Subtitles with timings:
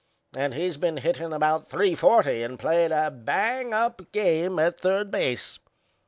[0.35, 5.59] And he's been hittin' about .340 and played a hang up game at third base.